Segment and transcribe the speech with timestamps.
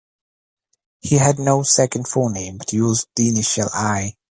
[1.01, 4.15] He had no second forename, but used the initial 'I'.